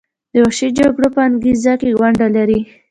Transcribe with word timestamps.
د 0.33 0.35
وحشي 0.43 0.67
جګړو 0.77 1.07
په 1.15 1.19
انګیزه 1.27 1.73
کې 1.81 1.97
ونډه 2.01 2.27
لري. 2.35 2.59